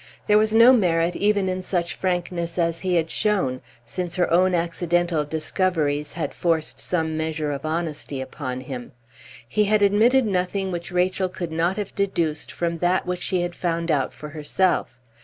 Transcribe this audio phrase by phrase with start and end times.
[0.25, 4.55] There was no merit even in such frankness as he had shown, since her own,
[4.55, 8.93] accidental discoveries had forced some measure of honesty upon him.
[9.47, 13.53] He had admitted nothing which Rachel could not have deduced from that which she had
[13.53, 14.99] found out for herself.